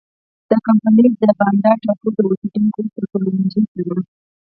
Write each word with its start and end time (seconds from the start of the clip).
د 0.49 0.51
کمپنۍ 0.65 1.07
د 1.21 1.23
بانډا 1.39 1.71
ټاپو 1.81 2.07
د 2.15 2.19
اوسېدونکو 2.27 2.79
په 2.93 2.99
ټولوژنې 3.09 3.49
سره. 3.73 4.01